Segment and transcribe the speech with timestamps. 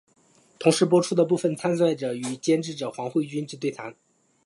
[0.57, 3.93] 同时播出部分参赛者与监制黄慧君之对谈。